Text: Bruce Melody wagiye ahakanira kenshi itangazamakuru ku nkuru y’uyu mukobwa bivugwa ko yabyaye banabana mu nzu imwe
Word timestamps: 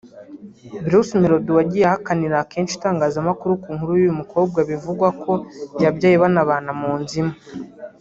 Bruce 0.85 1.11
Melody 1.21 1.51
wagiye 1.57 1.85
ahakanira 1.87 2.47
kenshi 2.51 2.73
itangazamakuru 2.75 3.51
ku 3.63 3.67
nkuru 3.75 3.91
y’uyu 3.95 4.19
mukobwa 4.21 4.59
bivugwa 4.69 5.07
ko 5.23 5.33
yabyaye 5.83 6.15
banabana 6.23 6.71
mu 6.81 6.91
nzu 6.99 7.15
imwe 7.23 7.35